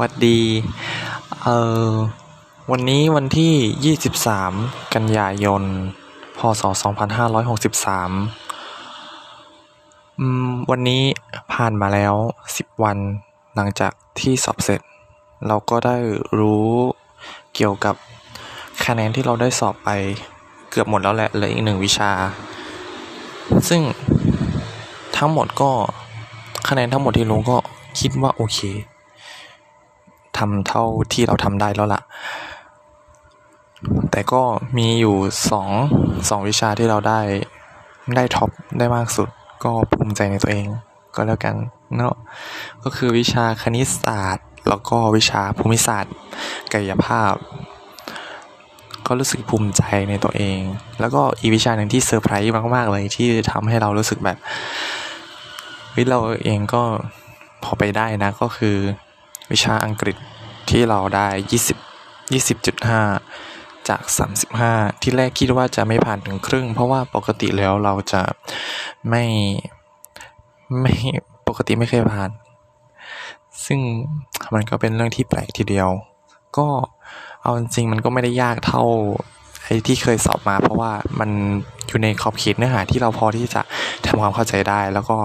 [0.00, 0.40] วัสดี
[1.42, 1.48] เอ
[1.90, 1.92] อ
[2.70, 3.94] วันนี้วันที่
[4.54, 5.62] 23 กันยายน
[6.38, 7.00] พศ 2563
[10.20, 11.02] อืมวันนี้
[11.52, 12.14] ผ่านมาแล้ว
[12.50, 12.98] 10 วัน
[13.54, 14.80] หลังจากที่สอบเสร็จ
[15.46, 15.96] เราก็ได้
[16.38, 16.68] รู้
[17.54, 17.94] เกี่ยวกับ
[18.84, 19.90] คะแนนที่เราได้สอบไป
[20.70, 22.10] เกือบหมดแล้วแหละเหลืออีกหนึ่งวิชา
[23.68, 23.80] ซึ่ง
[25.16, 25.70] ทั้งหมดก็
[26.68, 27.56] คะแนนทั้งหมดที่ลงก็
[28.00, 28.58] คิดว่าโอเค
[30.38, 32.02] ทำเท่าที่เราทำได้แล้วล่ะ
[34.10, 34.42] แต่ก็
[34.76, 35.16] มีอยู่
[35.50, 35.68] สอง
[36.28, 37.20] สองวิชาที่เราได้
[38.16, 39.28] ได้ท็อปได้มากสุด
[39.64, 40.66] ก็ภูมิใจในตัวเอง
[41.14, 41.54] ก็แล้วกัน
[41.96, 42.14] เนาะ
[42.84, 46.14] ก็คือวิชาคณิตศาสตร์ แล้วก็วิชาภูมิศาสตร์
[46.72, 47.34] กายภาพ
[49.06, 50.60] ก็รู้สึกภูมิใจในตัวเอง
[51.00, 54.38] แล้วก็อีกวิชาหนึ่งที่เซอร์ไพรส์มากๆเลยที่ทำให้เรารู้สึกแบบ
[55.90, 56.82] เฮ้ยเราเองก็
[57.64, 58.76] พอไปได้นะก็คือ
[59.52, 60.16] วิชาอังกฤษ
[60.70, 61.78] ที่เราได้ยี่สิบ
[62.32, 63.02] ยี่สิบจุดห้า
[64.00, 68.22] กสามสิบห้าที่แรกคิดว่าจะไม่ผ่านถึงครึ่ง เพราะว่าปกติแล้วเราจะ
[69.08, 69.24] ไม่
[70.80, 70.94] ไม่
[71.48, 72.30] ปกติไม่เคยผ่าน
[73.66, 73.80] ซึ่ง
[74.54, 75.88] มันก็เป็นเรื่องที่แปลกทีเดียว
[76.58, 76.66] ก็
[77.42, 78.82] เอาจริงมันก็ไม่ได้ยากเท่า
[79.64, 81.30] ไอ้ที่เคยสอบมา เพราะว่ามัน
[81.86, 83.62] อยู่ในขอบเขตเนื้อหาที่เราพอที่จะ
[84.06, 85.16] ทำความเข้าใจได้ แล้วก็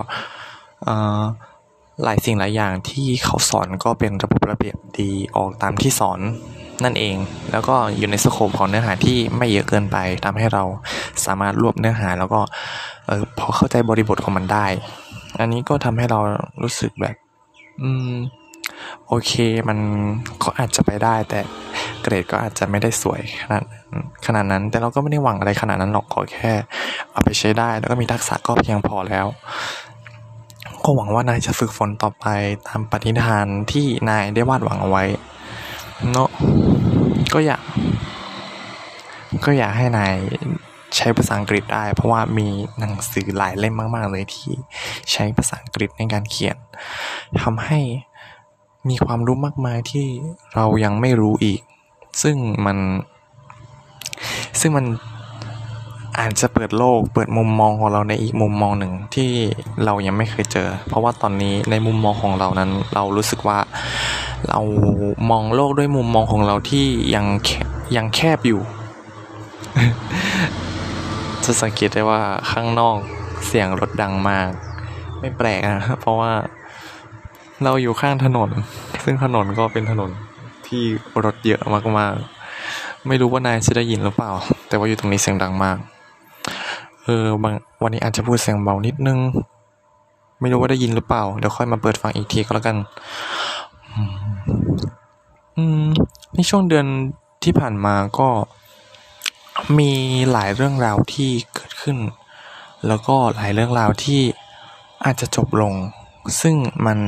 [0.84, 1.22] เออ
[2.04, 6.20] หลายสิ่งหลายอย่างที่เขาสอนก็เป็นระบบระเบียบดีออกตามที่สอน
[6.84, 7.16] นั่นเอง
[7.52, 10.64] แล้วก็อยู่ในสโคปของเนื้อหาที่ไม่เยอะเกินไปทำให้เรา
[11.26, 12.42] สามารถรวบเนื้อหา แล้วก็
[13.08, 14.66] เออพอเข้าใจบริบทของมันได้
[15.40, 16.20] อันนี้ก็ทำให้เรา
[16.64, 17.16] รู้สึกแบบ
[17.82, 18.16] อืม
[19.08, 19.32] โอเค
[19.70, 19.80] มัน
[20.44, 21.40] ก็อาจจะไปได้แต่
[22.02, 23.64] เกรดก็อาจจะไม่ได้สวยขนาด
[24.26, 26.54] ขนาดนั้น แต่เราก็ไม่ได้หวังอะไรขนาดนั้นหรอกขอแค่
[27.12, 29.26] เอาไปใช้ได้ แล้วก็มีทักษะก็เพียงพอแล้ว
[30.84, 32.26] ก็หวังว่านายจะฝึกฝนต่อไป
[32.68, 35.04] ตามปฏิฐานที่นายได้วาดหวังเอาไว้
[36.12, 36.30] เนาะ
[37.34, 37.62] ก็อยาก
[39.46, 40.14] ก็อยากให้นาย
[40.96, 42.48] ใช้ภาษาอังกฤษได้ เพราะว่ามี
[42.80, 44.52] หนังสือหลายเล่มมาก ๆ เลยที่
[45.12, 46.58] ใช้ภาษาอังกฤษในการเขียน
[47.42, 47.80] ทำให้
[48.90, 50.06] มีความรู้มากมายที่
[50.56, 51.62] เรายังไม่รู้อีก
[52.22, 52.78] ซึ่งมัน
[54.60, 54.86] ซึ่งมัน
[56.20, 59.32] อาจจะเปิดโลกเปิดมุมมองของเราในอีกมุมมองหนึ่งที่
[59.86, 63.60] เรายังไม่เคยเจอ เพราะว่าตอนนี้ในมุมมองของเรานั้น เรารู้สึกว่า
[64.50, 64.60] เรา
[65.30, 66.86] มองโลกด้วยมุมมองของเราที่
[67.16, 67.26] ยัง
[67.96, 68.62] ยังแคบอยู่
[71.44, 72.98] จะสังเกตได้ว่าข้างนอก
[73.48, 74.50] เสียงรถดังมาก
[75.20, 76.32] ไม่แปลกนะเพราะว่า
[77.64, 78.50] เราอยู่ข้างถนน
[79.04, 80.10] ซึ่งถนนก็เป็นถนน
[80.68, 80.84] ที่
[81.24, 81.62] รถเยอะ
[82.00, 84.32] มากๆไม่รู้ว่านายจะได้ยินหรือเปล่า
[84.68, 85.78] แต่ว่าอยู่ตรงนี้เสียงดังมาก
[87.04, 89.20] เออบางวันนี้อาจจะพูดเสียงเบานิดนึง
[90.40, 92.78] ไม่รู้ว่าได้ยินหรือเปล่า เดี๋ยวค่อยมาเปิดฟังอีกทีก็แล้วกัน
[95.58, 95.86] อืม
[96.36, 96.86] ในช่วงเดือน
[97.44, 98.30] ที่ผ่านมาก็
[99.78, 99.92] มี
[100.32, 101.98] หลายเรื่องราวที่เกิดขึ้น
[102.88, 104.22] แล้วก็หลายเรื่องราวที่
[105.06, 105.74] อาจจะจบลง
[106.42, 106.56] ซึ่ง
[106.86, 107.00] มัน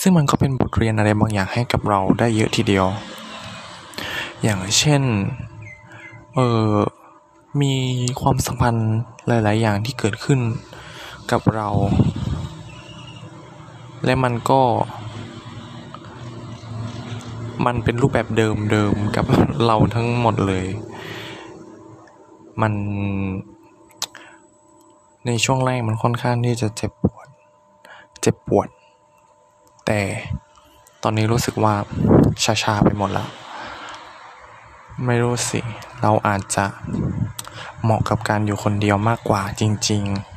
[0.00, 2.86] ซึ่งมันก็เป็นบทเรียนอะไรบางอย่างให้กับเราได้เยอะทีเดียว
[4.42, 5.02] อย่างเช่น
[6.34, 6.72] เออ
[7.62, 7.74] มี
[8.20, 8.90] ความสัมพันธ์
[9.26, 10.40] หลาย ๆ อย่างที่เกิดขึ้น
[11.30, 11.68] กับเรา
[14.04, 14.60] และมันก็
[17.66, 19.26] มันเป็นรูปแบบเดิม ๆ กับ
[19.66, 20.66] เราทั้งหมดเลย
[22.62, 22.72] มัน
[25.26, 27.26] ในช่วงแรกมันค่อนข้างที่จะเจ็บปวด
[28.20, 28.68] เจ็บปวด
[29.86, 30.00] แต่
[31.02, 31.74] ตอนนี้รู้สึกว่า
[32.62, 33.28] ชาๆไปหมดแล้ว
[35.06, 35.60] ไม่รู้สิ
[36.02, 36.64] เราอาจจะ
[37.82, 40.30] เหมาะกับการอยู่คนเดียวมากกว่าจริง ๆ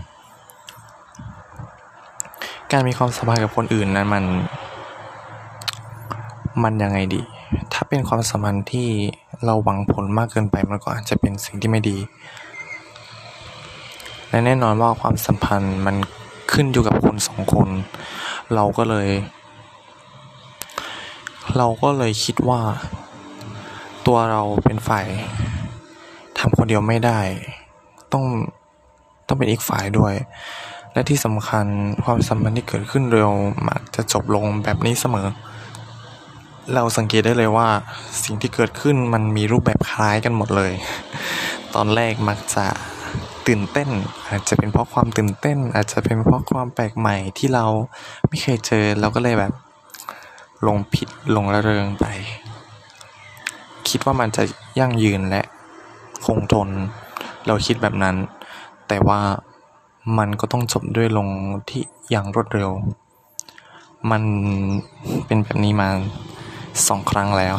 [2.71, 4.23] การมีความสัมพันธ์กับคนอื่นนั้นมัน
[6.63, 7.21] มันยังไงดี
[7.73, 8.87] ถ้าเป็นความสัมพันธ์ที่
[9.45, 11.97] เราหวังผลมากเกินไปมันก็อาจจะเป็นสิ่งที่ไม่ดี
[14.29, 15.95] และแน่นอนว่าความสัมพันธ์มัน
[16.51, 17.69] ขึ้นอยู่กับคนสองคน
[18.53, 19.09] เราก็เลย
[21.57, 22.61] เราก็เลยคิดว่า
[24.07, 25.07] ตัวเราเป็นฝ่าย
[26.39, 27.19] ทำคนเดียวไม่ได้
[28.13, 28.25] ต้อง
[29.27, 30.15] ต้องเป็นอีกฝ่ายด้วย
[30.93, 31.65] และที่สำคัญ
[32.05, 33.31] ความสัมพันธ์ที่เกิดขึ้นเร็ว
[33.67, 35.27] มักจะจบลงแบบนี้เสมอ
[36.73, 37.67] เราสังเกตได้เลยว่า
[38.23, 40.73] สิ่งที่เกิดขึ้นมันมีรูปแบบคล้ายกันหมดเลย
[41.75, 42.65] ตอนแรกมักจะ
[43.47, 43.89] ตื่นเต้น
[44.29, 47.65] อาจจะเป็นเพราะความตื่นเต้น อาจจะเป็นเพราะความแปลกใหม่ที่เรา
[48.27, 49.53] ไม่เคยเจอเราก็เลยแบบ
[50.67, 52.05] ลงผิดลงระเริงไป
[53.93, 54.43] คิดว่ามันจะ
[54.79, 55.43] ยั่งยืนและ
[56.25, 56.69] คงทน
[57.47, 58.15] เราคิดแบบนั้น
[58.87, 59.21] แต่ว่า
[60.17, 61.27] มันก็ต้องจบด้วยลง
[61.69, 62.69] ที่อย่างรวดเร็ว
[64.11, 64.23] มัน
[65.25, 65.89] เป็นแบบนี้มา
[66.87, 67.55] สองครั้งแล้ว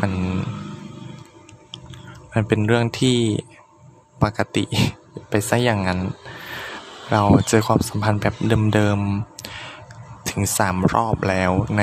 [0.00, 0.12] มัน
[2.32, 3.16] มันเป็นเรื่องที่
[4.22, 4.64] ปกติ
[5.28, 6.00] ไปซะอย่างนั้น
[7.12, 8.34] เราเจอความสัมพันธ์แบบ
[8.74, 11.82] เดิมๆ ถึงสามรอบแล้วใน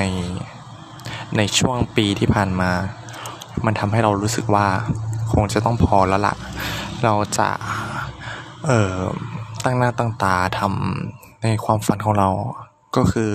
[1.38, 2.72] ในช่วงปีที่ผ่านมา
[3.66, 4.66] มันทำให้เรารู้สึกว่า
[5.32, 6.36] คงจะต้องพอแล้วละ่ะ
[7.04, 7.50] เราจะ
[8.66, 8.98] เอ่อ
[9.64, 12.30] ตั้งหน้าตั้งตาทำในความฝันของเรา
[12.96, 13.32] ก็คือ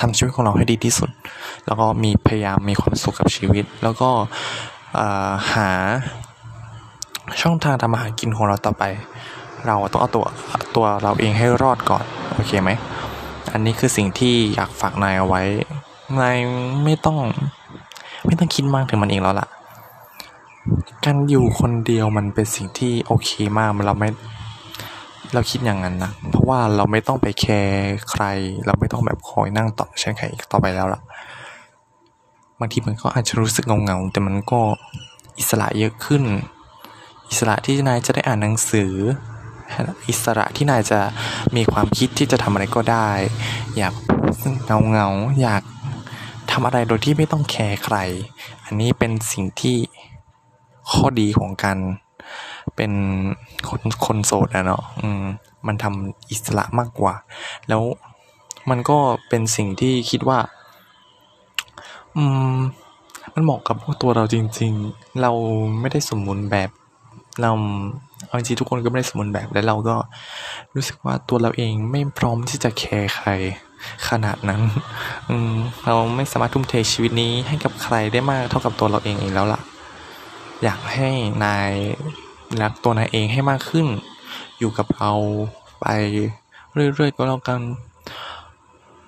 [0.00, 1.10] ทำชีวิตของเราให้ดีที่สุด
[1.66, 4.10] แล้วก็มีพยายามมีความสุขกับชีวิต แล้วก็
[5.52, 5.70] หา
[7.42, 8.84] ช่องทางทำมาหากินของเราต่อไป
[9.66, 10.26] เราต้องเอาตัว
[10.76, 12.04] ตัวเราเองให้รอดก่อน
[12.34, 12.70] โอเคไหม
[13.52, 15.42] อันนี้คือสิ่งที่อยากฝากนายเอาไว้
[16.20, 16.38] นาย
[16.84, 17.18] ไม่ต้อง
[18.26, 19.48] ไม่ต้องคิดมากถึงมันเองแล้วล่ะ
[21.04, 24.08] การอยู่คนเดียวมันเป็นสิ่งที่โอเคมากเราไม่
[25.34, 28.24] เราคิดอย่างนั้นนะเพราะว่าเราไม่ต้องไปแคร์ใคร
[28.66, 31.00] เราไม่ต้องแบบคอยนั่งต่อใช้ใครต่อไปแล้วล่ะ
[32.60, 34.60] บางทีมันก็อาจจะรู้สึกเงาๆแต่มันก็
[35.38, 36.22] อิสระเยอะขึ้น
[37.30, 38.92] อิสระที่นายจะได้อ่านหนังสือ
[40.08, 41.00] อิสระที่นายจะ
[41.56, 43.08] มีความคิดที่จะทำอะไรก็ได้
[43.76, 43.94] อยาก
[44.66, 45.08] เงาเงา
[45.40, 45.62] อยาก
[46.50, 47.96] ทำอะไรโดยที่ไม่ต้องแคร์ใคร
[48.64, 49.76] อันนี้เป็นสิ่งที่
[50.90, 51.78] ข้อดีของการ
[52.76, 52.92] เป็น
[53.68, 55.22] คนคนโสดนะเนาะอืม
[55.66, 57.14] มันทำอิสระมากกว่า
[57.68, 57.82] แล้ว
[58.70, 58.98] มันก็
[59.28, 60.38] เป็นสิ่งที่คิดว่า
[62.16, 62.24] อื
[62.54, 62.56] ม
[63.34, 65.32] มันเหมาะกับตัวเราจริง ๆ เรา
[65.80, 66.70] ไม่ได้สมบูรณ์แบบ
[67.42, 67.52] เรา
[68.34, 69.96] เอาจริงทุกคนก็ไม่ได้สมบูรณ์แบบและเราก็
[70.74, 73.28] รู้สึกว่าตัวเราเองไม่พร้อมที่จะแคร์ใคร
[74.08, 74.60] ขนาดนั้น
[75.28, 75.52] อืม
[75.84, 79.60] เราไม่สามารถทุ่มเทชีวิตนี้ให้กับใครได้มากเท่ากับตัวเราเองเองแล้วล่ะ
[80.64, 81.10] อยากให้
[81.44, 81.72] นาย
[82.62, 83.86] รักตัวนายเองให้มากขึ้น
[84.58, 85.12] อยู่กับเรา
[85.80, 85.86] ไป
[86.72, 87.60] เรื่อยๆก็แล้วกัน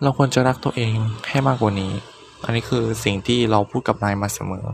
[0.02, 0.94] เราควรจะรักตัวเอง
[1.28, 1.92] ให้มากกว่านี้
[2.44, 4.66] อันนี้คือสิ่งที่เราพูดกับนายมาเสมอ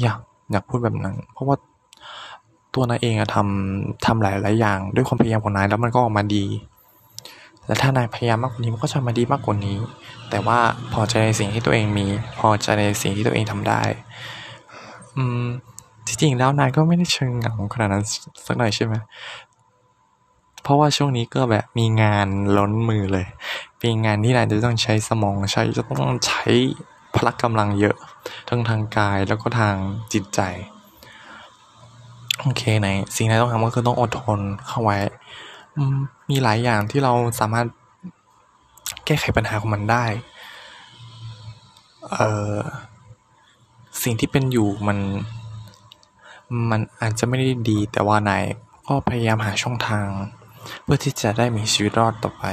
[0.00, 0.18] อยาก
[0.50, 1.56] อยากพูดแบบนั้น เพราะว่า
[2.74, 6.44] ตัวนายเองอะทำทำหลายหลายอย่าง ด้วยความพยายามของนายแล้วมันก็ออกมาดี
[7.66, 9.76] และถ้านายพยายามมากกว่านี้มันก็จะมาดีมากกว่านี้
[10.30, 10.58] แต่ว่า
[10.92, 12.06] พอใจในสิ่งที่ตัวเองมี
[12.38, 13.82] พอใจในสิ่งที่ตัวเองทำได้
[15.16, 15.44] อืม
[16.06, 18.04] จริงๆแล้วนายก็ไม่ได้เชิงเหงาขนาดนั้น
[18.46, 18.94] สักหน่อยใช่ไหม
[20.62, 22.28] เพราะว่าช่วงนี้ก็แบบมีงาน
[22.58, 23.26] ล้นมือเลย
[23.78, 26.44] เป็นงานที่นายจะต้องใช้สมองใช้จะต้องใช้
[27.14, 27.96] พละกำลังเยอะ
[28.48, 29.74] ทั้งทางกายแล้วก็ทาง
[30.12, 30.40] จิตใจ
[32.42, 34.98] โอเคไหนสิ่งที่ต้องทำก็คือต้องอดทนเข้าไว้
[36.30, 37.66] มีหลายอย่างที่เราสามารถ
[39.04, 40.04] แก้ไขปัญหาของมันได้
[42.12, 42.18] เอ
[42.50, 42.54] อ
[44.02, 44.98] สิ่งที่เป็นอยู่มัน
[46.70, 48.44] มันอาจจะไม่ได้ดีแต่ว่านาย
[48.86, 50.06] ก็พยายามหาช่องทาง
[50.82, 52.44] เพื่อที่จะได้มีชีวิตรอดต่อไป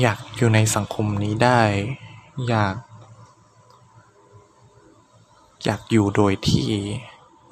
[0.00, 1.60] อยากอยู่ในสังคมนี้ได้
[2.48, 2.74] อยาก
[5.64, 6.68] อยากอยู่โดยที่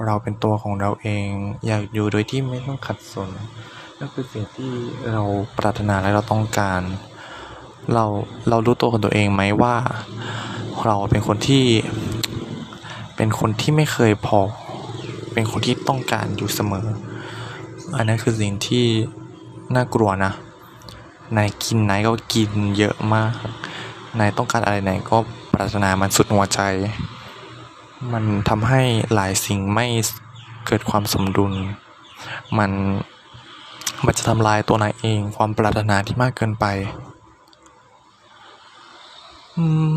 [0.04, 1.28] เราเป็นตัวของเราเอง
[1.66, 3.28] อยากอยู่โดยที่ไม่ต้องขัดสน
[3.98, 4.72] นั่นคือสิ่งที่
[5.12, 5.22] เรา
[5.58, 6.80] ปรารถนาและเราต้องการ
[7.94, 8.04] เรา
[8.48, 9.76] เรารู้ตัวของตัวเองไหมว่า
[10.86, 11.64] เราเป็นคนที่
[13.16, 14.40] เป็นคนที่ไม่เคยพอ
[15.32, 16.86] เป็นคนที่ต้องการอยู่เสมอ
[17.96, 18.86] อันนั้นคือสิ่งที่
[19.74, 20.32] น่ากลัวนะ
[21.36, 23.32] นายกินนายก็กินเยอะมาก
[24.18, 25.16] นายต้องการอะไรไหนก็
[25.54, 26.60] ปรารถนามันสุดหัวใจ
[28.10, 28.82] มันทำให้
[29.14, 29.86] หลายสิ่งไม่
[30.66, 31.52] เกิดความสมดุล
[32.58, 32.70] มัน
[34.04, 36.66] มันจะทำลายตัวนายเองความปรารถนาที่มากเกินไป
[39.56, 39.96] อืม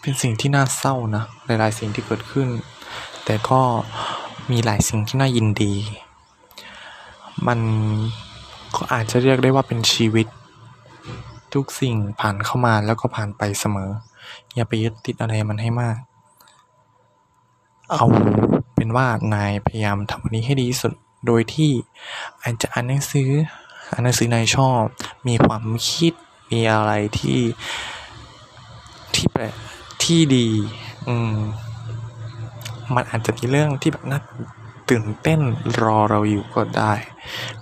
[0.00, 2.48] เป็นสิ่งที่น่าเศร้านะหลายๆสิ่งที่เกิดขึ้น
[3.24, 3.60] แต่ก็
[4.50, 5.74] มีหลายสิ่งที่น่ายินดี
[7.46, 7.60] มัน
[8.76, 10.26] ก็อาจจะเรียกได้ว่าเป็นชีวิต
[11.54, 13.90] ทุกสิ่งผ่านเข้ามาแล้วก็ผ่านไปเสมอ
[14.54, 15.98] อย่าไปยึดติดอะไรมันให้มาก
[17.92, 18.06] เอา
[18.74, 20.92] เป็นว่านายพยายามทำอันนี้ให้ดีที่สุด
[21.26, 21.70] โดยที่
[22.42, 23.30] อาจจะอ่านหนังสือ
[23.90, 24.82] อ่านหนังสือนายชอบ
[25.28, 26.12] มีความคิด
[26.50, 27.40] มีอะไรที่
[29.14, 29.44] ที่แปล
[30.02, 30.48] ที่ดี
[31.08, 31.36] อืม
[32.94, 34.20] มันอาจจะมีเรื่องที่แบบน่า
[34.90, 35.40] ตื่นเต้น
[35.82, 36.92] รอเราอยู่ก็ได้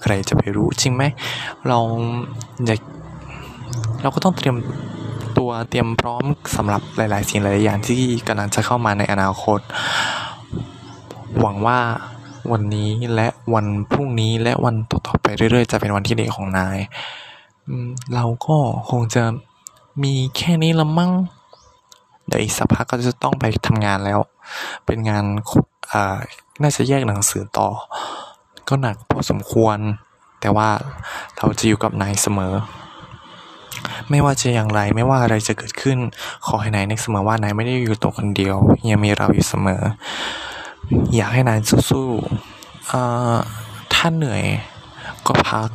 [0.03, 1.03] ใครจะไปรู้จริงไหม
[1.69, 1.79] เรา
[2.67, 2.81] อยาก
[4.03, 4.57] เราก็ต้องเตรียม
[5.39, 6.25] ตัวเตรียมพร้อม
[6.57, 9.61] สำหรับหลาย ๆ สิ่งหลาย ๆ อย่างที่กำลังจะเข้ามาในอนาคต
[11.39, 11.79] หวังว่า
[12.53, 16.79] วันนี้และวันพรุ่งนี้และวันต่อๆไปเรื่อยๆ จะเป็นวันที่ดีของนาย
[18.15, 18.57] เราก็
[18.91, 19.25] คงจะ
[20.03, 21.13] มีแค่นี้ละมั้ง
[22.27, 24.19] เดี๋ยวอีกสักพักก็จะต้องไปทำงานแล้ว
[24.87, 25.25] เป็นงาน
[26.63, 27.69] น่าจะแยกหนังสือต่อ
[28.69, 29.79] ก็หนักพอสมควร
[30.41, 30.69] แต่ว่า
[31.37, 32.55] เราจะอยู่กับนายเสมอ
[34.11, 35.99] ไม่ว่าจะอย่างไรไม่ว่าอะไรจะเกิดขึ้น
[36.47, 38.57] ขอให้นายนึกเสมอว่านายไม่ได้อยู่ตัวคนเดียว
[38.91, 39.83] ยังมีเราอยู่เสมอ
[41.17, 41.59] อยากให้นาย
[41.91, 44.43] สู้ๆถ้าเหนื่อย
[45.27, 45.71] ก็พัก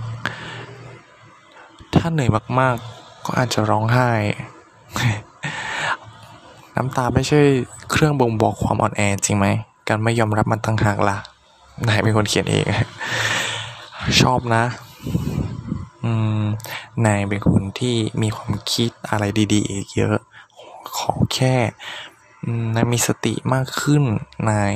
[1.95, 4.09] ถ้าเหนื่อยมากๆ ก็อาจจะร้องไห้
[6.75, 7.39] น้ำตาไม่ใช่
[7.91, 9.47] เครื่องบ่งบอกความอ่อนแอจริงไหม
[9.87, 11.17] การไม่ยอมรับมันตั้งหากล่ะ
[11.87, 12.65] นายเป็นคนเขียนเอง
[14.21, 14.63] ชอบนะ
[16.03, 16.43] อืม
[17.05, 20.17] นายเป็นคนที่มีความคิดอะไรดี ๆ อีกเยอะ
[20.97, 21.55] ขอแค่
[22.75, 24.03] นายมีสติมากขึ้น
[24.49, 24.73] นาย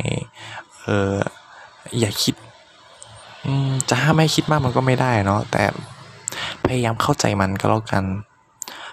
[0.82, 1.16] เออ
[2.00, 2.36] อย่าคิด
[3.90, 5.64] จะห้ามไม่คิดมากมันก็ไม่ได้เนาะแต่
[6.66, 8.06] พยายามเข้าใจมันก็แล้วกัน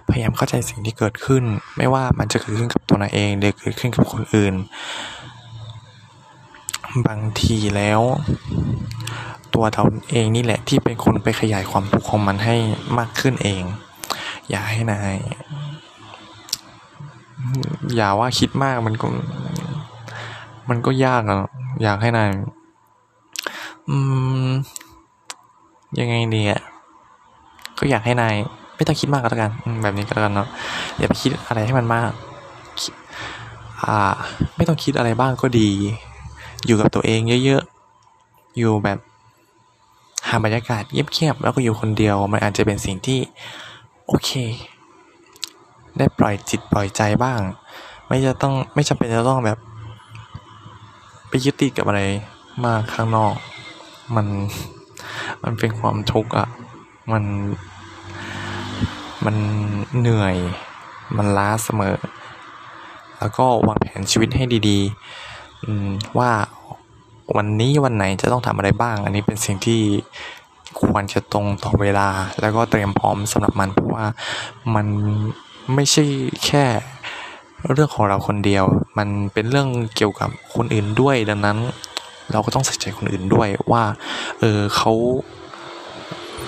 [0.08, 1.44] พยายามเข้าใจสิ่งที่เกิดขึ้น
[1.76, 4.54] ไม่ว่ามันจะเกิดขึ้นกับตัวนายเองหรือเกิดขึ้นกับคนอื่น
[7.06, 8.00] บางทีแล้ว
[9.54, 12.56] ตัวเราเองนี่แหละที่เป็นคนไปขยายความทุกข์ของมันให้
[12.98, 13.62] มากขึ้นเอง
[14.48, 15.14] อย่าให้นาย
[17.96, 19.06] อย่าว่าคิดมากมันก็
[20.68, 21.38] มันก็ยากอะ
[21.82, 22.30] อยากให้นาย
[23.88, 23.96] อื
[24.46, 24.50] ม
[26.00, 26.60] ยังไงดีอะ
[27.78, 28.34] ก็อยากให้นาย
[28.76, 29.50] ไม่ต้องคิดมากก็แล้วกัน
[29.82, 30.48] แบบนี้ก็แล้วกันเนาะ
[30.98, 32.12] อย่าไปคิดอะไรให้มันมาก
[33.84, 33.98] อ่า
[34.56, 35.70] ไม่ต้องคิดอะไรบ้างก็ดี
[36.66, 38.98] อยู่กับตัวเองเยอะๆ อยู่แบบ
[40.28, 43.20] หาบรรยากาศเงียบๆแล้วก็อยู่คนเดียว มันอาจจะเป็นสิ่งที่
[44.06, 44.30] โอเค
[45.98, 47.40] ได้ปล่อยจิตปล่อยใจบ้าง
[48.06, 49.58] ไม่จะต้องไม่จำเป็นจะต้องแบบ
[51.28, 52.00] ไปยึดติดกับอะไร
[52.64, 53.34] มากข้างนอก
[54.14, 54.26] มัน
[55.42, 56.48] มันเป็นความทุกข์อะ
[57.12, 57.24] มัน
[59.24, 59.36] มัน
[59.98, 60.36] เหนื่อย
[61.16, 61.96] มันล้าเสมอ
[63.18, 66.30] แล้วก็วางแผนชีวิตให้ดีๆว่า
[67.36, 69.80] วันนี้วันไหนจะต้องทำอะไรบ้าง อันนี้เป็นสิ่งที่
[70.82, 72.08] ควรจะตรงต่อเวลา
[72.40, 74.06] แล้วก็เตรียมพร้อมสำหรับมันเพราะว่า
[74.74, 74.86] มัน
[75.74, 76.04] ไม่ใช่
[76.46, 76.64] แค่
[77.72, 78.64] เรื่องของเราคนเดียว
[78.98, 81.58] มันเป็นเรื่องเกี่ยวกับคนอื่นด้วยดังนั้น
[82.32, 83.82] เราก็ต้องใส่ใจคนอื่นด้วยว่า
[84.40, 84.92] เออเขา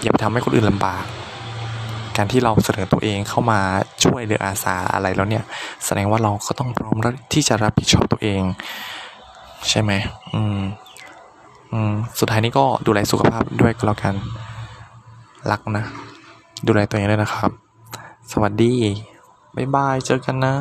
[0.01, 1.05] อย่าไปทำให้คนอื่นลำบาก
[2.17, 3.61] การที่เราเสนอตัวเองเข้ามา
[4.05, 5.45] ช่วยหรืออาสาอะไรแล้วเนี่ย
[5.85, 6.97] แสดงว่าเราก็ต้องพร้อม
[7.33, 8.43] ที่จะรับผิดชอบตัวเอง
[9.69, 9.93] ใช่ไหม
[10.35, 10.61] อืม
[11.73, 14.15] อืมสุดท้ายนี้ก็ดูแลสุขภาพด้วยก็แล้วกัน
[15.51, 15.85] รักนะ
[16.67, 17.68] ดูแลตัวเองด้วยนะครับ
[18.33, 18.75] สวัสดี
[19.57, 20.55] บ๊ายบาย เจอกันนะ